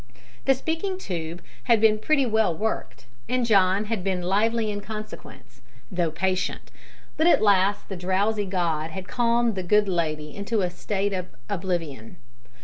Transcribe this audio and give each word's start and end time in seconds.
The 0.45 0.55
speaking 0.55 0.97
tube 0.97 1.43
had 1.65 1.79
been 1.79 1.99
pretty 1.99 2.25
well 2.25 2.57
worked, 2.57 3.05
and 3.29 3.45
John 3.45 3.85
had 3.85 4.03
been 4.03 4.23
lively 4.23 4.71
in 4.71 4.81
consequence 4.81 5.61
though 5.91 6.09
patient 6.09 6.71
but 7.17 7.27
at 7.27 7.39
last 7.39 7.87
the 7.87 7.95
drowsy 7.95 8.45
god 8.47 8.89
had 8.89 9.07
calmed 9.07 9.53
the 9.53 9.61
good 9.61 9.87
lady 9.87 10.35
into 10.35 10.61
a 10.63 10.71
state 10.71 11.13
of 11.13 11.27
oblivion. 11.49 12.15